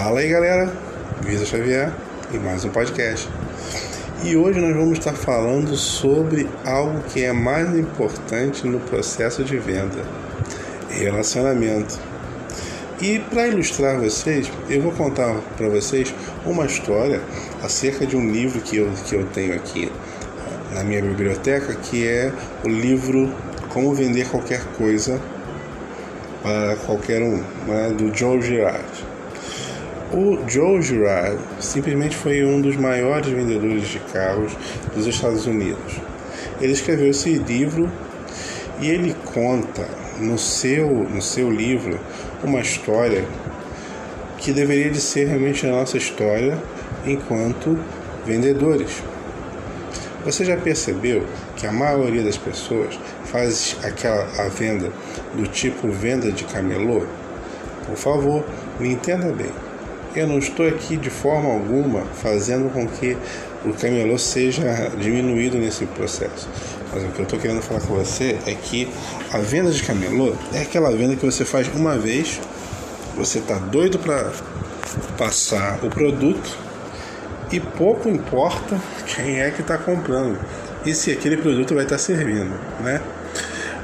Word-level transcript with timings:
Fala 0.00 0.20
aí 0.20 0.28
galera, 0.28 0.72
Visa 1.22 1.44
Xavier 1.44 1.92
e 2.32 2.38
mais 2.38 2.64
um 2.64 2.68
podcast. 2.68 3.28
E 4.22 4.36
hoje 4.36 4.60
nós 4.60 4.72
vamos 4.76 4.96
estar 4.96 5.12
falando 5.12 5.74
sobre 5.74 6.48
algo 6.64 7.00
que 7.08 7.24
é 7.24 7.32
mais 7.32 7.76
importante 7.76 8.64
no 8.64 8.78
processo 8.78 9.42
de 9.42 9.58
venda: 9.58 10.04
relacionamento. 10.88 11.98
E 13.00 13.18
para 13.18 13.48
ilustrar 13.48 13.98
vocês, 13.98 14.48
eu 14.70 14.80
vou 14.82 14.92
contar 14.92 15.34
para 15.56 15.68
vocês 15.68 16.14
uma 16.46 16.64
história 16.64 17.20
acerca 17.60 18.06
de 18.06 18.16
um 18.16 18.30
livro 18.30 18.60
que 18.60 18.76
eu, 18.76 18.88
que 19.04 19.16
eu 19.16 19.26
tenho 19.26 19.52
aqui 19.52 19.90
na 20.72 20.84
minha 20.84 21.02
biblioteca, 21.02 21.74
que 21.74 22.06
é 22.06 22.32
o 22.64 22.68
livro 22.68 23.34
Como 23.70 23.92
Vender 23.92 24.28
Qualquer 24.28 24.64
Coisa 24.76 25.20
para 26.40 26.76
Qualquer 26.86 27.20
Um, 27.20 27.42
né, 27.66 27.92
do 27.98 28.16
Joe 28.16 28.40
Girard. 28.40 29.07
O 30.10 30.38
Joe 30.48 30.80
Girard 30.80 31.38
simplesmente 31.60 32.16
foi 32.16 32.42
um 32.42 32.62
dos 32.62 32.76
maiores 32.76 33.28
vendedores 33.28 33.88
de 33.88 33.98
carros 33.98 34.56
dos 34.94 35.06
Estados 35.06 35.46
Unidos. 35.46 36.00
Ele 36.62 36.72
escreveu 36.72 37.10
esse 37.10 37.34
livro 37.34 37.92
e 38.80 38.88
ele 38.88 39.14
conta 39.34 39.86
no 40.18 40.38
seu, 40.38 40.88
no 40.88 41.20
seu 41.20 41.50
livro 41.50 42.00
uma 42.42 42.60
história 42.60 43.22
que 44.38 44.50
deveria 44.50 44.90
de 44.90 44.98
ser 44.98 45.26
realmente 45.26 45.66
a 45.66 45.72
nossa 45.72 45.98
história 45.98 46.56
enquanto 47.04 47.78
vendedores. 48.24 49.02
Você 50.24 50.42
já 50.42 50.56
percebeu 50.56 51.26
que 51.54 51.66
a 51.66 51.72
maioria 51.72 52.22
das 52.22 52.38
pessoas 52.38 52.98
faz 53.26 53.76
aquela 53.84 54.26
a 54.38 54.48
venda 54.48 54.90
do 55.34 55.46
tipo 55.46 55.90
venda 55.90 56.32
de 56.32 56.44
camelô? 56.44 57.04
Por 57.86 57.96
favor, 57.96 58.42
me 58.80 58.90
entenda 58.90 59.30
bem. 59.30 59.67
Eu 60.14 60.26
não 60.26 60.38
estou 60.38 60.66
aqui 60.66 60.96
de 60.96 61.10
forma 61.10 61.52
alguma 61.52 62.04
fazendo 62.06 62.72
com 62.72 62.86
que 62.86 63.16
o 63.64 63.72
camelô 63.72 64.18
seja 64.18 64.90
diminuído 64.98 65.58
nesse 65.58 65.84
processo. 65.86 66.48
Mas 66.92 67.04
o 67.04 67.08
que 67.08 67.18
eu 67.18 67.24
estou 67.24 67.38
querendo 67.38 67.60
falar 67.60 67.80
com 67.80 67.94
você 67.94 68.38
é 68.46 68.54
que 68.54 68.88
a 69.32 69.38
venda 69.38 69.70
de 69.70 69.82
camelô 69.82 70.34
é 70.52 70.62
aquela 70.62 70.90
venda 70.90 71.14
que 71.14 71.24
você 71.24 71.44
faz 71.44 71.68
uma 71.74 71.98
vez, 71.98 72.40
você 73.16 73.38
está 73.38 73.58
doido 73.58 73.98
para 73.98 74.32
passar 75.18 75.78
o 75.84 75.90
produto 75.90 76.56
e 77.52 77.60
pouco 77.60 78.08
importa 78.08 78.80
quem 79.06 79.40
é 79.40 79.50
que 79.50 79.60
está 79.60 79.76
comprando 79.76 80.38
e 80.84 80.94
se 80.94 81.10
aquele 81.10 81.36
produto 81.36 81.74
vai 81.74 81.84
estar 81.84 81.96
tá 81.96 82.02
servindo, 82.02 82.54
né? 82.80 83.00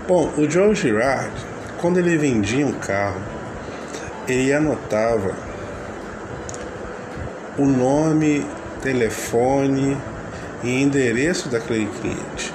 Bom, 0.07 0.33
o 0.37 0.49
Joe 0.49 0.75
Girard, 0.75 1.33
quando 1.81 1.99
ele 1.99 2.17
vendia 2.17 2.67
um 2.67 2.73
carro, 2.73 3.21
ele 4.29 4.53
anotava 4.53 5.35
o 7.59 7.67
nome, 7.67 8.45
telefone 8.83 9.97
e 10.63 10.83
endereço 10.83 11.49
daquele 11.49 11.87
cliente. 12.01 12.53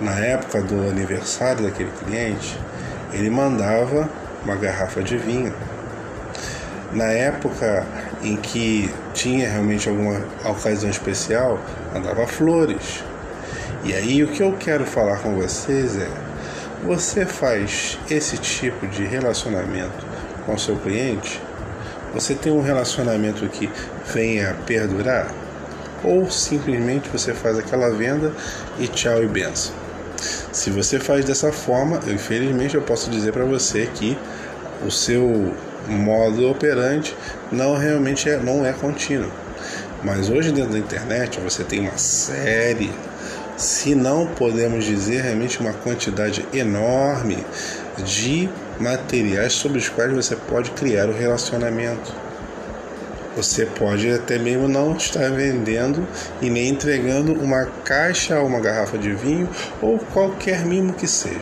Na 0.00 0.18
época 0.18 0.60
do 0.62 0.88
aniversário 0.88 1.62
daquele 1.62 1.90
cliente, 2.04 2.58
ele 3.12 3.30
mandava 3.30 4.08
uma 4.44 4.56
garrafa 4.56 5.02
de 5.02 5.16
vinho. 5.16 5.54
Na 6.92 7.06
época 7.06 7.86
em 8.22 8.36
que 8.36 8.92
tinha 9.12 9.48
realmente 9.48 9.88
alguma 9.88 10.20
ocasião 10.44 10.90
especial, 10.90 11.60
mandava 11.92 12.26
flores. 12.26 13.04
E 13.84 13.92
aí 13.94 14.22
o 14.24 14.28
que 14.28 14.42
eu 14.42 14.52
quero 14.58 14.84
falar 14.84 15.18
com 15.18 15.36
vocês 15.36 15.96
é: 15.96 16.08
você 16.84 17.24
faz 17.24 17.98
esse 18.10 18.38
tipo 18.38 18.86
de 18.86 19.04
relacionamento 19.04 20.06
com 20.44 20.58
seu 20.58 20.76
cliente? 20.76 21.40
Você 22.14 22.34
tem 22.34 22.52
um 22.52 22.60
relacionamento 22.60 23.44
que 23.48 23.68
venha 24.06 24.52
a 24.52 24.54
perdurar? 24.54 25.34
Ou 26.04 26.30
simplesmente 26.30 27.08
você 27.08 27.34
faz 27.34 27.58
aquela 27.58 27.90
venda 27.90 28.32
e 28.78 28.86
tchau 28.86 29.20
e 29.22 29.26
benção? 29.26 29.74
Se 30.52 30.70
você 30.70 31.00
faz 31.00 31.24
dessa 31.24 31.50
forma, 31.50 31.98
eu, 32.06 32.14
infelizmente 32.14 32.76
eu 32.76 32.82
posso 32.82 33.10
dizer 33.10 33.32
para 33.32 33.44
você 33.44 33.88
que 33.92 34.16
o 34.86 34.90
seu 34.92 35.52
modo 35.88 36.48
operante 36.48 37.16
não 37.50 37.76
realmente 37.76 38.30
é, 38.30 38.38
não 38.38 38.64
é 38.64 38.72
contínuo. 38.72 39.30
Mas 40.04 40.30
hoje 40.30 40.52
dentro 40.52 40.72
da 40.72 40.78
internet 40.78 41.40
você 41.40 41.64
tem 41.64 41.80
uma 41.80 41.98
série, 41.98 42.92
se 43.56 43.94
não 43.96 44.26
podemos 44.26 44.84
dizer 44.84 45.22
realmente 45.22 45.58
uma 45.58 45.72
quantidade 45.72 46.46
enorme 46.52 47.44
de 48.04 48.48
materiais 48.80 49.52
sobre 49.52 49.78
os 49.78 49.88
quais 49.88 50.12
você 50.12 50.36
pode 50.36 50.70
criar 50.72 51.08
o 51.08 51.12
relacionamento. 51.12 52.12
Você 53.36 53.66
pode 53.66 54.08
até 54.10 54.38
mesmo 54.38 54.68
não 54.68 54.96
estar 54.96 55.28
vendendo 55.30 56.06
e 56.40 56.48
nem 56.48 56.68
entregando 56.68 57.32
uma 57.32 57.66
caixa 57.84 58.38
ou 58.38 58.46
uma 58.46 58.60
garrafa 58.60 58.96
de 58.96 59.12
vinho 59.12 59.48
ou 59.82 59.98
qualquer 59.98 60.64
mimo 60.64 60.92
que 60.92 61.08
seja. 61.08 61.40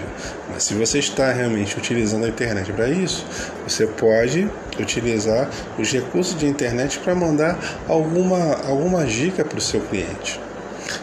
Mas 0.51 0.65
se 0.65 0.73
você 0.73 0.99
está 0.99 1.31
realmente 1.31 1.77
utilizando 1.77 2.25
a 2.25 2.29
internet 2.29 2.73
para 2.73 2.89
isso, 2.89 3.27
você 3.69 3.87
pode 3.87 4.49
utilizar 4.81 5.51
os 5.79 5.93
recursos 5.93 6.35
de 6.35 6.47
internet 6.47 6.99
para 6.99 7.15
mandar 7.15 7.59
alguma, 7.87 8.55
alguma 8.67 9.05
dica 9.05 9.45
para 9.45 9.59
o 9.59 9.63
seu 9.63 9.81
cliente. 9.83 10.41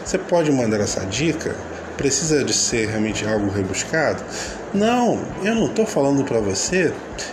Você 0.04 0.18
pode 0.18 0.50
mandar 0.50 0.80
essa 0.80 1.06
dica 1.06 1.54
precisa 2.00 2.42
de 2.42 2.54
ser 2.54 2.88
realmente 2.88 3.26
algo 3.26 3.50
rebuscado? 3.50 4.24
Não, 4.72 5.18
eu 5.42 5.52
não 5.56 5.66
estou 5.66 5.84
falando 5.84 6.22
para 6.22 6.38
você 6.38 6.92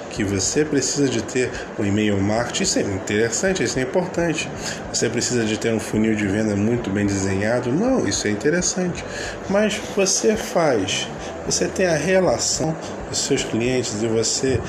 que 0.10 0.24
você 0.24 0.66
precisa 0.66 1.08
de 1.08 1.22
ter 1.22 1.52
um 1.78 1.86
e-mail 1.86 2.20
marketing, 2.20 2.64
isso 2.64 2.80
é 2.80 2.82
interessante, 2.82 3.64
isso 3.64 3.78
é 3.78 3.84
importante. 3.84 4.50
Você 4.92 5.08
precisa 5.08 5.46
de 5.46 5.56
ter 5.56 5.72
um 5.72 5.80
funil 5.80 6.16
de 6.16 6.26
venda 6.26 6.56
muito 6.56 6.90
bem 6.90 7.06
desenhado, 7.06 7.72
não, 7.72 8.08
isso 8.08 8.28
é 8.28 8.32
interessante. 8.32 9.06
Mas 9.48 9.80
você 9.96 10.36
faz, 10.36 11.08
você 11.46 11.68
tem 11.68 11.86
a 11.86 11.96
relação 11.96 12.76
dos 13.08 13.20
seus 13.20 13.44
clientes 13.44 14.02
e 14.02 14.08
você 14.08 14.60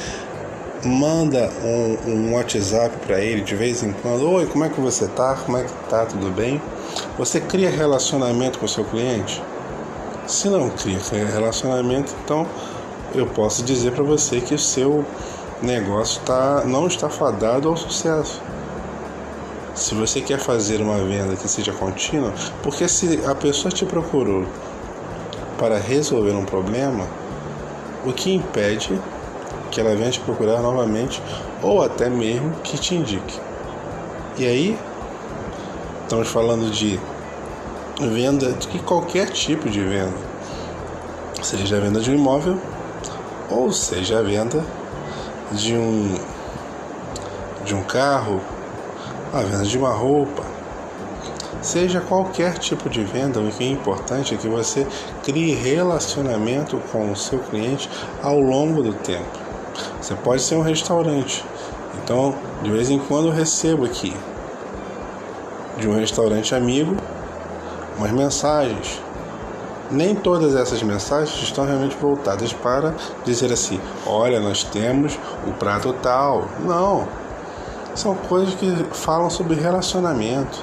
manda 0.84 1.50
um, 1.64 2.10
um 2.10 2.34
WhatsApp 2.34 2.94
para 3.06 3.18
ele 3.18 3.40
de 3.40 3.54
vez 3.54 3.82
em 3.82 3.92
quando, 3.92 4.30
oi, 4.30 4.44
como 4.44 4.64
é 4.64 4.68
que 4.68 4.78
você 4.78 5.08
tá? 5.08 5.34
Como 5.36 5.56
é 5.56 5.64
que 5.64 5.72
tá? 5.88 6.04
Tudo 6.04 6.30
bem? 6.30 6.60
Você 7.16 7.40
cria 7.40 7.70
relacionamento 7.70 8.58
com 8.58 8.66
o 8.66 8.68
seu 8.68 8.84
cliente? 8.84 9.42
Se 10.28 10.50
não 10.50 10.69
cria 10.69 10.99
relacionamento, 11.27 12.15
então 12.22 12.47
eu 13.15 13.27
posso 13.27 13.62
dizer 13.62 13.93
para 13.93 14.05
você 14.05 14.43
que 14.43 14.55
o 14.55 14.59
seu 14.59 15.03
negócio 15.62 16.21
tá, 16.21 16.65
não 16.66 16.87
está 16.87 17.09
fadado 17.09 17.66
ao 17.66 17.75
sucesso. 17.75 18.43
Se 19.75 19.94
você 19.94 20.21
quer 20.21 20.39
fazer 20.39 20.83
uma 20.83 20.99
venda 20.99 21.34
que 21.34 21.49
seja 21.49 21.72
contínua, 21.72 22.34
porque 22.62 22.87
se 22.87 23.25
a 23.25 23.34
pessoa 23.34 23.72
te 23.72 23.87
procurou 23.87 24.44
para 25.59 25.78
resolver 25.78 26.33
um 26.33 26.45
problema, 26.45 27.06
o 28.05 28.12
que 28.12 28.34
impede 28.34 29.00
que 29.71 29.81
ela 29.81 29.97
venha 29.97 30.10
te 30.10 30.21
procurar 30.21 30.60
novamente 30.60 31.22
ou 31.62 31.83
até 31.83 32.10
mesmo 32.10 32.53
que 32.62 32.77
te 32.77 32.95
indique. 32.95 33.41
E 34.37 34.47
aí, 34.47 34.78
estamos 36.05 36.28
falando 36.28 36.71
de 36.71 37.00
venda 38.06 38.53
de 38.53 38.78
qualquer 38.81 39.31
tipo 39.31 39.69
de 39.69 39.81
venda, 39.81 40.16
seja 41.42 41.76
a 41.76 41.81
venda 41.81 42.00
de 42.00 42.10
um 42.10 42.14
imóvel 42.14 42.59
ou 43.50 43.72
seja 43.72 44.19
a 44.20 44.22
venda 44.22 44.64
de 45.53 45.75
um 45.75 46.14
de 47.64 47.75
um 47.75 47.82
carro, 47.82 48.41
a 49.32 49.41
venda 49.41 49.64
de 49.64 49.76
uma 49.76 49.92
roupa, 49.92 50.42
seja 51.60 52.00
qualquer 52.00 52.56
tipo 52.56 52.88
de 52.88 53.03
venda, 53.03 53.41
o 53.41 53.50
que 53.50 53.64
é 53.64 53.69
importante 53.69 54.34
é 54.34 54.38
que 54.38 54.48
você 54.48 54.86
crie 55.22 55.54
relacionamento 55.54 56.80
com 56.91 57.10
o 57.10 57.16
seu 57.16 57.41
cliente 57.41 57.91
ao 58.22 58.41
longo 58.41 58.83
do 58.83 58.95
tempo. 58.95 59.39
Você 60.00 60.15
pode 60.15 60.41
ser 60.42 60.54
um 60.54 60.62
restaurante, 60.62 61.45
então 62.03 62.34
de 62.62 62.71
vez 62.71 62.91
em 62.91 62.98
quando 62.98 63.28
eu 63.28 63.34
recebo 63.34 63.84
aqui 63.84 64.15
de 65.78 65.89
um 65.89 65.95
restaurante 65.95 66.54
amigo 66.54 66.97
umas 67.98 68.12
mensagens. 68.12 69.03
Nem 69.91 70.15
todas 70.15 70.54
essas 70.54 70.83
mensagens 70.83 71.42
estão 71.42 71.65
realmente 71.65 71.97
voltadas 71.97 72.53
para 72.53 72.95
dizer 73.24 73.53
assim: 73.53 73.80
olha, 74.06 74.39
nós 74.41 74.62
temos 74.62 75.18
o 75.47 75.53
prato 75.53 75.92
tal. 75.95 76.47
Não. 76.60 77.09
São 77.95 78.15
coisas 78.15 78.54
que 78.54 78.71
falam 78.92 79.28
sobre 79.28 79.56
relacionamento. 79.56 80.62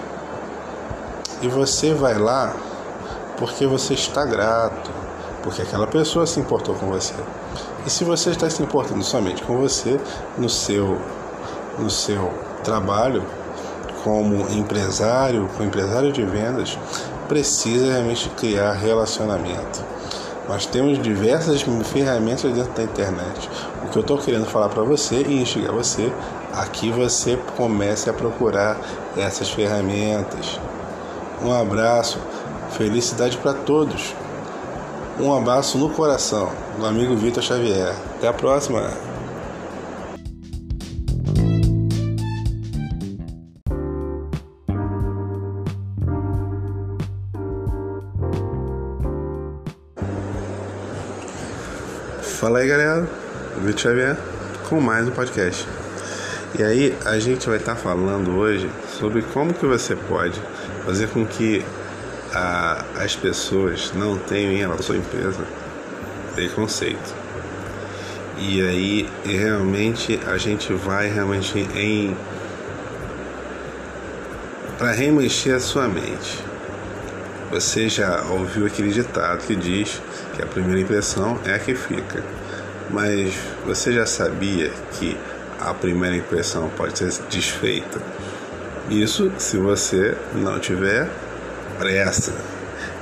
E 1.41 1.47
você 1.47 1.93
vai 1.93 2.17
lá 2.17 2.55
porque 3.37 3.67
você 3.67 3.93
está 3.93 4.23
grato, 4.23 4.89
porque 5.43 5.61
aquela 5.61 5.85
pessoa 5.85 6.25
se 6.25 6.39
importou 6.39 6.75
com 6.75 6.87
você. 6.87 7.13
E 7.85 7.89
se 7.89 8.03
você 8.03 8.29
está 8.29 8.49
se 8.49 8.63
importando 8.63 9.03
somente 9.03 9.43
com 9.43 9.57
você 9.57 9.99
no 10.37 10.49
seu 10.49 10.99
no 11.77 11.89
seu 11.89 12.31
trabalho 12.63 13.21
como 14.03 14.47
empresário, 14.51 15.49
como 15.55 15.67
empresário 15.67 16.11
de 16.11 16.23
vendas, 16.23 16.77
precisa 17.27 17.91
realmente 17.91 18.29
criar 18.29 18.73
relacionamento. 18.73 19.83
Nós 20.47 20.65
temos 20.65 21.01
diversas 21.01 21.63
ferramentas 21.91 22.53
dentro 22.53 22.71
da 22.73 22.83
internet. 22.83 23.49
O 23.83 23.89
que 23.89 23.97
eu 23.97 24.01
estou 24.01 24.17
querendo 24.17 24.45
falar 24.45 24.69
para 24.69 24.83
você 24.83 25.23
e 25.23 25.41
instigar 25.41 25.73
você 25.73 26.11
aqui 26.53 26.91
você 26.91 27.37
comece 27.57 28.09
a 28.09 28.13
procurar 28.13 28.77
essas 29.17 29.49
ferramentas. 29.49 30.59
Um 31.43 31.53
abraço, 31.53 32.19
felicidade 32.71 33.37
para 33.37 33.53
todos. 33.53 34.13
Um 35.19 35.33
abraço 35.33 35.77
no 35.77 35.89
coração 35.89 36.49
do 36.77 36.85
amigo 36.85 37.15
Vitor 37.15 37.43
Xavier. 37.43 37.95
Até 38.17 38.27
a 38.27 38.33
próxima. 38.33 39.14
Fala 52.39 52.59
aí 52.59 52.67
galera, 52.67 53.07
Vitor 53.63 53.79
Xavier 53.79 54.17
com 54.67 54.81
mais 54.81 55.07
um 55.07 55.11
podcast. 55.11 55.65
E 56.59 56.61
aí 56.61 56.93
a 57.05 57.17
gente 57.17 57.47
vai 57.47 57.55
estar 57.55 57.77
falando 57.77 58.35
hoje 58.35 58.69
sobre 58.99 59.21
como 59.21 59.53
que 59.53 59.65
você 59.65 59.95
pode 59.95 60.41
fazer 60.85 61.07
com 61.07 61.25
que 61.25 61.63
a, 62.33 62.83
as 62.97 63.15
pessoas 63.15 63.93
não 63.95 64.17
tenham 64.17 64.51
em 64.51 64.81
sua 64.83 64.97
empresa 64.97 65.45
preconceito. 66.33 67.15
E 68.37 68.61
aí 68.61 69.09
realmente 69.23 70.19
a 70.27 70.37
gente 70.37 70.73
vai 70.73 71.07
realmente 71.07 71.57
em 71.73 72.17
para 74.77 74.91
remexer 74.91 75.55
a 75.55 75.59
sua 75.61 75.87
mente. 75.87 76.43
Você 77.49 77.87
já 77.87 78.25
ouviu 78.25 78.65
aquele 78.65 78.91
ditado 78.91 79.47
que 79.47 79.55
diz 79.55 80.01
que 80.35 80.41
a 80.41 80.45
primeira 80.45 80.79
impressão 80.79 81.39
é 81.45 81.53
a 81.53 81.59
que 81.59 81.73
fica. 81.73 82.23
Mas 82.89 83.33
você 83.65 83.91
já 83.91 84.05
sabia 84.05 84.71
que 84.91 85.17
a 85.59 85.73
primeira 85.73 86.15
impressão 86.15 86.69
pode 86.75 86.97
ser 86.97 87.11
desfeita? 87.29 87.99
Isso 88.89 89.31
se 89.37 89.57
você 89.57 90.15
não 90.33 90.59
tiver 90.59 91.09
pressa. 91.79 92.33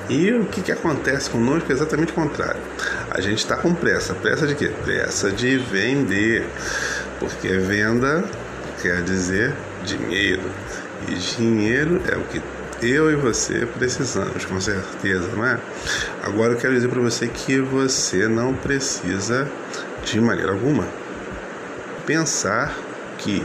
E 0.09 0.31
o 0.33 0.45
que, 0.45 0.61
que 0.61 0.71
acontece 0.71 1.29
conosco 1.29 1.71
é 1.71 1.75
exatamente 1.75 2.11
o 2.11 2.15
contrário. 2.15 2.59
A 3.09 3.21
gente 3.21 3.39
está 3.39 3.55
com 3.55 3.73
pressa. 3.73 4.13
Pressa 4.13 4.45
de 4.45 4.55
quê? 4.55 4.71
Pressa 4.83 5.31
de 5.31 5.57
vender. 5.57 6.45
Porque 7.19 7.47
venda 7.57 8.23
quer 8.81 9.01
dizer 9.01 9.53
dinheiro. 9.83 10.43
E 11.07 11.15
dinheiro 11.15 12.01
é 12.11 12.15
o 12.17 12.21
que 12.21 12.41
eu 12.83 13.11
e 13.11 13.15
você 13.15 13.65
precisamos, 13.65 14.45
com 14.45 14.59
certeza, 14.59 15.27
não 15.35 15.45
é? 15.45 15.59
Agora 16.21 16.53
eu 16.53 16.57
quero 16.57 16.73
dizer 16.73 16.87
para 16.89 17.01
você 17.01 17.27
que 17.27 17.59
você 17.59 18.27
não 18.27 18.53
precisa, 18.53 19.49
de 20.03 20.19
maneira 20.19 20.51
alguma, 20.51 20.87
pensar 22.05 22.75
que 23.17 23.43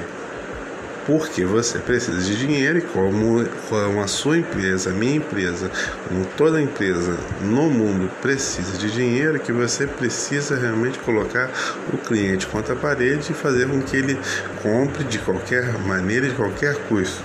porque 1.09 1.43
você 1.43 1.79
precisa 1.79 2.21
de 2.21 2.37
dinheiro 2.37 2.81
e 2.81 2.83
como, 2.83 3.43
como 3.71 4.03
a 4.03 4.07
sua 4.07 4.37
empresa, 4.37 4.91
a 4.91 4.93
minha 4.93 5.17
empresa, 5.17 5.71
como 6.07 6.23
toda 6.37 6.61
empresa 6.61 7.17
no 7.41 7.71
mundo 7.71 8.11
precisa 8.21 8.77
de 8.77 8.91
dinheiro, 8.91 9.41
que 9.41 9.51
você 9.51 9.87
precisa 9.87 10.55
realmente 10.55 10.99
colocar 10.99 11.51
o 11.91 11.97
cliente 11.97 12.47
contra 12.47 12.75
a 12.75 12.77
parede 12.77 13.33
e 13.33 13.35
fazer 13.35 13.67
com 13.69 13.81
que 13.81 13.97
ele 13.97 14.19
compre 14.63 15.03
de 15.05 15.19
qualquer 15.21 15.79
maneira, 15.79 16.29
de 16.29 16.35
qualquer 16.35 16.77
custo. 16.89 17.25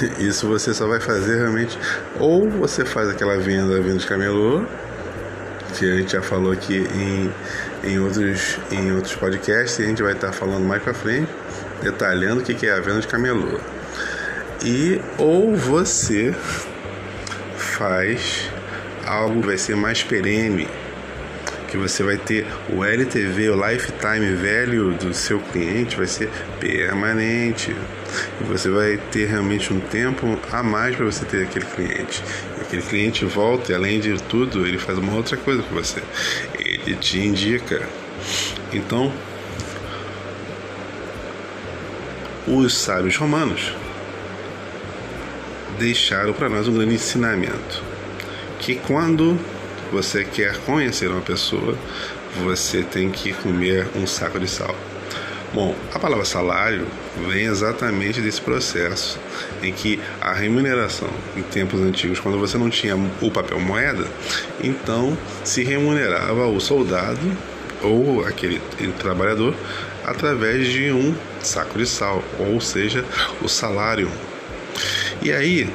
Isso 0.18 0.48
você 0.48 0.72
só 0.72 0.86
vai 0.86 1.00
fazer 1.00 1.36
realmente 1.38 1.78
ou 2.18 2.48
você 2.48 2.84
faz 2.84 3.08
aquela 3.08 3.36
venda, 3.38 3.80
venda 3.80 3.98
de 3.98 4.06
camelô, 4.06 4.64
que 5.74 5.90
a 5.90 5.96
gente 5.96 6.12
já 6.12 6.22
falou 6.22 6.52
aqui 6.52 6.86
em, 6.94 7.32
em, 7.90 7.98
outros, 7.98 8.58
em 8.70 8.92
outros 8.92 9.14
podcasts, 9.14 9.78
e 9.78 9.82
a 9.82 9.86
gente 9.86 10.02
vai 10.02 10.12
estar 10.12 10.32
falando 10.32 10.64
mais 10.64 10.82
para 10.82 10.94
frente, 10.94 11.28
detalhando 11.82 12.40
o 12.40 12.44
que 12.44 12.66
é 12.66 12.72
a 12.72 12.80
venda 12.80 13.00
de 13.00 13.08
camelô. 13.08 13.58
E 14.64 15.00
ou 15.18 15.54
você 15.56 16.34
faz 17.56 18.50
algo 19.04 19.40
que 19.40 19.46
vai 19.46 19.58
ser 19.58 19.76
mais 19.76 20.02
perene, 20.02 20.68
que 21.68 21.76
você 21.76 22.02
vai 22.04 22.16
ter 22.16 22.46
o 22.70 22.84
LTV, 22.84 23.50
o 23.50 23.68
lifetime 23.68 24.34
velho 24.36 24.92
do 24.92 25.12
seu 25.12 25.40
cliente 25.40 25.96
vai 25.96 26.06
ser 26.06 26.30
permanente. 26.60 27.74
E 28.40 28.44
você 28.44 28.70
vai 28.70 28.98
ter 29.10 29.26
realmente 29.26 29.72
um 29.72 29.80
tempo 29.80 30.38
a 30.52 30.62
mais 30.62 30.96
para 30.96 31.04
você 31.04 31.24
ter 31.24 31.44
aquele 31.44 31.66
cliente. 31.66 32.22
Aquele 32.60 32.82
cliente 32.82 33.24
volta 33.24 33.72
e 33.72 33.74
além 33.74 34.00
de 34.00 34.20
tudo, 34.22 34.66
ele 34.66 34.78
faz 34.78 34.98
uma 34.98 35.14
outra 35.14 35.36
coisa 35.36 35.62
com 35.62 35.74
você. 35.74 36.02
Ele 36.58 36.94
te 36.96 37.18
indica. 37.18 37.88
Então, 38.72 39.12
os 42.46 42.76
sábios 42.76 43.16
romanos 43.16 43.72
deixaram 45.78 46.32
para 46.32 46.48
nós 46.48 46.68
um 46.68 46.74
grande 46.74 46.94
ensinamento 46.94 47.82
que 48.58 48.76
quando 48.76 49.38
você 49.92 50.24
quer 50.24 50.56
conhecer 50.60 51.08
uma 51.08 51.20
pessoa, 51.20 51.76
você 52.42 52.82
tem 52.82 53.10
que 53.10 53.32
comer 53.32 53.86
um 53.94 54.06
saco 54.06 54.40
de 54.40 54.48
sal. 54.48 54.74
Bom, 55.54 55.72
a 55.94 56.00
palavra 56.00 56.24
salário 56.24 56.84
vem 57.28 57.44
exatamente 57.44 58.20
desse 58.20 58.40
processo 58.40 59.20
em 59.62 59.72
que 59.72 60.00
a 60.20 60.32
remuneração 60.32 61.08
em 61.36 61.42
tempos 61.42 61.80
antigos, 61.80 62.18
quando 62.18 62.36
você 62.40 62.58
não 62.58 62.68
tinha 62.68 62.96
o 63.22 63.30
papel 63.30 63.60
moeda, 63.60 64.04
então 64.60 65.16
se 65.44 65.62
remunerava 65.62 66.48
o 66.48 66.58
soldado 66.58 67.20
ou 67.80 68.26
aquele 68.26 68.60
trabalhador 68.98 69.54
através 70.04 70.66
de 70.66 70.90
um 70.90 71.14
saco 71.40 71.78
de 71.78 71.86
sal, 71.86 72.24
ou 72.36 72.60
seja, 72.60 73.04
o 73.40 73.48
salário. 73.48 74.10
E 75.22 75.30
aí, 75.30 75.72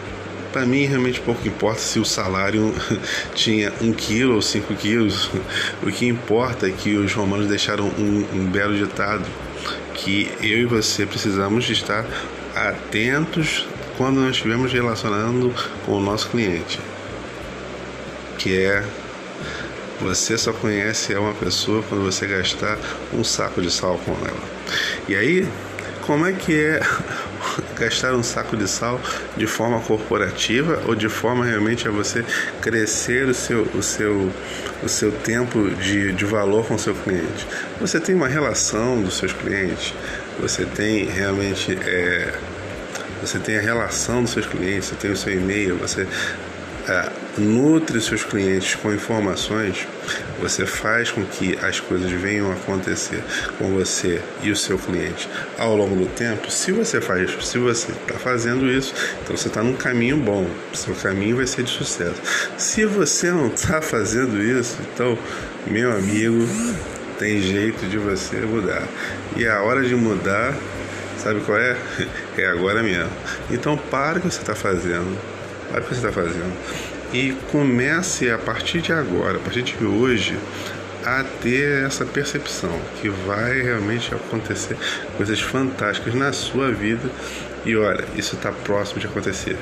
para 0.52 0.66
mim 0.66 0.88
realmente 0.88 1.22
pouco 1.22 1.48
importa 1.48 1.80
se 1.80 2.00
o 2.00 2.06
salário 2.06 2.76
tinha 3.34 3.72
um 3.80 3.94
quilo 3.94 4.36
ou 4.36 4.42
cinco 4.42 4.76
quilos. 4.76 5.32
O 5.82 5.90
que 5.90 6.06
importa 6.06 6.68
é 6.68 6.72
que 6.72 6.98
os 6.98 7.14
romanos 7.14 7.48
deixaram 7.48 7.86
um, 7.86 8.26
um 8.34 8.46
belo 8.46 8.76
ditado 8.76 9.24
que 10.00 10.32
eu 10.42 10.60
e 10.60 10.66
você 10.66 11.06
precisamos 11.06 11.66
de 11.66 11.74
estar 11.74 12.06
atentos 12.56 13.68
quando 13.98 14.22
nós 14.22 14.32
estivermos 14.32 14.72
relacionando 14.72 15.54
com 15.86 15.94
o 15.94 16.00
nosso 16.00 16.30
cliente, 16.30 16.80
que 18.38 18.58
é 18.58 18.84
você 20.00 20.38
só 20.38 20.54
conhece 20.54 21.14
uma 21.16 21.34
pessoa 21.34 21.84
quando 21.84 22.04
você 22.04 22.26
gastar 22.26 22.78
um 23.14 23.24
saco 23.24 23.62
de 23.62 23.70
sal 23.70 24.00
com 24.06 24.14
ela. 24.14 24.44
E 25.10 25.16
aí, 25.16 25.48
como 26.06 26.26
é 26.26 26.32
que 26.32 26.58
é 26.58 26.80
gastar 27.78 28.14
um 28.14 28.24
saco 28.24 28.56
de 28.56 28.68
sal 28.68 29.02
de 29.36 29.46
forma 29.46 29.82
corporativa 29.82 30.82
ou 30.88 30.96
de 30.96 31.10
forma 31.10 31.44
realmente 31.46 31.88
a 31.88 31.92
você 31.92 32.24
crescer 32.62 33.28
o 33.28 33.34
seu, 33.34 33.64
o 33.76 33.84
seu, 33.84 34.32
o 34.82 34.88
seu 34.88 35.12
tempo 35.12 35.70
de, 35.72 36.14
de 36.14 36.26
valor 36.26 36.66
com 36.66 36.76
o 36.76 36.80
seu 36.80 36.96
cliente. 36.96 37.46
Você 37.80 38.00
tem 38.00 38.14
uma 38.14 38.28
relação 38.28 39.02
dos 39.02 39.18
seus 39.18 39.32
clientes, 39.32 39.94
você 40.40 40.66
tem 40.66 41.06
realmente. 41.06 41.78
É, 41.82 42.34
você 43.22 43.38
tem 43.38 43.58
a 43.58 43.62
relação 43.62 44.24
dos 44.24 44.32
seus 44.32 44.46
clientes, 44.46 44.86
você 44.90 44.96
tem 44.96 45.12
o 45.12 45.18
seu 45.18 45.34
e-mail, 45.34 45.76
você 45.76 46.08
é, 46.88 47.10
nutre 47.38 48.02
seus 48.02 48.24
clientes 48.24 48.76
com 48.76 48.92
informações, 48.92 49.88
você 50.40 50.66
faz 50.66 51.12
com 51.12 51.24
que 51.24 51.58
as 51.62 51.80
coisas 51.80 52.10
venham 52.12 52.50
a 52.50 52.54
acontecer 52.54 53.24
com 53.58 53.74
você 53.74 54.22
e 54.42 54.52
o 54.52 54.56
seu 54.56 54.78
cliente 54.78 55.30
ao 55.58 55.76
longo 55.76 55.96
do 55.96 56.08
tempo. 56.08 56.50
Se 56.50 56.72
você 56.72 57.00
faz, 57.00 57.32
se 57.46 57.58
você 57.58 57.92
está 57.92 58.18
fazendo 58.18 58.70
isso, 58.70 58.94
então 59.22 59.38
você 59.38 59.48
está 59.48 59.62
num 59.62 59.76
caminho 59.76 60.18
bom, 60.18 60.50
seu 60.74 60.96
caminho 60.96 61.38
vai 61.38 61.48
ser 61.48 61.64
de 61.64 61.72
sucesso. 61.72 62.22
Se 62.58 62.86
você 62.86 63.32
não 63.32 63.48
está 63.48 63.82
fazendo 63.82 64.42
isso, 64.42 64.78
então, 64.94 65.18
meu 65.68 65.92
amigo, 65.92 66.48
tem 67.20 67.40
jeito 67.42 67.86
de 67.86 67.98
você 67.98 68.38
mudar. 68.38 68.88
E 69.38 69.46
a 69.46 69.62
hora 69.62 69.84
de 69.84 69.94
mudar, 69.94 70.56
sabe 71.18 71.42
qual 71.42 71.60
é? 71.60 71.78
É 72.38 72.48
agora 72.48 72.82
mesmo. 72.82 73.12
Então, 73.52 73.78
para 73.78 74.18
o 74.18 74.22
que 74.22 74.32
você 74.32 74.40
está 74.40 74.56
fazendo 74.56 75.18
Olha 75.72 75.82
o 75.82 75.84
que 75.84 75.96
você 75.96 76.08
está 76.08 76.12
fazendo. 76.12 76.52
E 77.14 77.36
comece 77.52 78.30
a 78.32 78.38
partir 78.38 78.82
de 78.82 78.92
agora, 78.92 79.38
a 79.38 79.40
partir 79.40 79.62
de 79.62 79.84
hoje, 79.84 80.38
a 81.06 81.24
ter 81.42 81.86
essa 81.86 82.06
percepção 82.06 82.72
que 83.00 83.10
vai 83.10 83.62
realmente 83.62 84.14
acontecer 84.14 84.76
coisas 85.16 85.40
fantásticas 85.40 86.14
na 86.16 86.34
sua 86.34 86.72
vida. 86.72 87.10
E 87.66 87.76
olha, 87.76 88.04
isso 88.16 88.36
está 88.36 88.52
próximo 88.52 89.00
de 89.00 89.08
acontecer. 89.08 89.58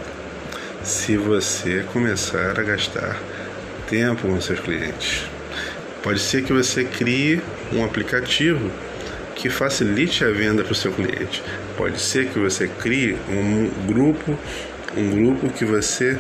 Se 0.84 1.18
você 1.18 1.84
começar 1.92 2.58
a 2.58 2.64
gastar 2.64 3.18
tempo 3.90 4.28
com 4.28 4.40
seus 4.40 4.60
clientes, 4.60 5.26
pode 6.04 6.20
ser 6.20 6.44
que 6.44 6.54
você 6.54 6.84
crie 6.84 7.42
um 7.74 7.84
aplicativo 7.84 8.72
que 9.36 9.50
facilite 9.50 10.24
a 10.24 10.32
venda 10.32 10.64
para 10.64 10.72
o 10.72 10.76
seu 10.76 10.92
cliente. 10.92 11.44
Pode 11.76 12.02
ser 12.02 12.28
que 12.28 12.40
você 12.40 12.68
crie 12.68 13.16
um 13.30 13.70
grupo 13.86 14.38
um 14.96 15.12
grupo 15.12 15.50
que 15.50 15.66
você 15.66 16.18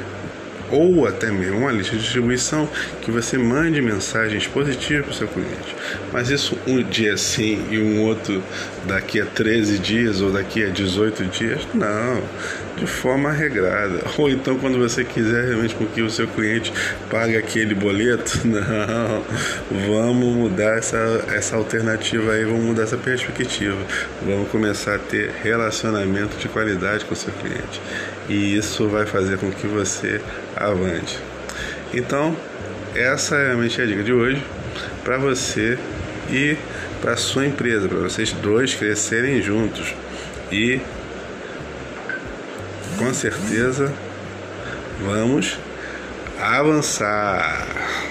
ou 0.72 1.08
até 1.08 1.32
mesmo 1.32 1.60
uma 1.60 1.72
lista 1.72 1.96
de 1.96 2.02
distribuição 2.02 2.68
que 3.02 3.12
você 3.12 3.38
mande 3.38 3.82
mensagens 3.82 4.48
positivas 4.48 5.06
para 5.06 5.12
o 5.12 5.16
seu 5.16 5.28
cliente. 5.28 5.76
Mas 6.12 6.30
isso 6.30 6.58
um 6.68 6.82
dia 6.84 7.18
sim 7.18 7.66
e 7.70 7.80
um 7.80 8.04
outro 8.04 8.44
daqui 8.86 9.22
a 9.22 9.26
13 9.26 9.80
dias 9.80 10.22
ou 10.22 10.32
daqui 10.32 10.64
a 10.64 10.70
18 10.70 11.26
dias, 11.26 11.68
não, 11.74 12.22
de 12.78 12.88
forma 12.88 13.32
regrada. 13.32 14.02
Ou 14.18 14.30
então 14.30 14.58
quando 14.58 14.78
você 14.78 15.04
quiser 15.04 15.48
realmente 15.48 15.76
com 15.76 15.86
que 15.86 16.02
o 16.02 16.10
seu 16.10 16.28
cliente 16.28 16.72
pague 17.10 17.36
aquele 17.36 17.76
boleto, 17.76 18.42
não, 18.48 19.24
vamos 19.88 20.36
mudar 20.36 20.78
essa, 20.78 21.26
essa 21.34 21.56
alternativa 21.56 22.32
aí, 22.32 22.46
vamos 22.46 22.64
mudar 22.64 22.84
essa 22.84 22.98
perspectiva. 22.98 23.78
Vamos 24.26 24.50
começar 24.50 24.96
a 24.96 25.00
ter 25.00 25.32
relacionamento 25.44 26.38
de 26.38 26.48
qualidade 26.48 27.06
com 27.06 27.14
o 27.14 27.18
seu 27.18 27.34
cliente. 27.34 27.82
E 28.30 28.58
isso 28.58 28.88
vai 28.88 29.06
fazer 29.06 29.38
com 29.38 29.52
que 29.52 29.68
você 29.68 30.22
avante. 30.58 31.18
Então, 31.94 32.36
essa 32.96 33.36
é 33.36 33.52
a 33.54 33.86
dica 33.86 34.04
de 34.04 34.12
hoje 34.12 34.44
para 35.04 35.18
você 35.18 35.78
e 36.30 36.58
para 37.02 37.16
sua 37.16 37.46
empresa, 37.46 37.88
para 37.88 38.00
vocês 38.00 38.32
dois 38.34 38.74
crescerem 38.74 39.42
juntos 39.42 39.94
e 40.52 40.82
com 42.98 43.14
certeza 43.14 43.94
vamos 45.00 45.58
avançar. 46.40 48.07